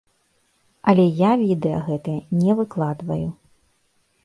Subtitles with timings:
[0.93, 3.21] Але я відэа гэтыя не выкладваю.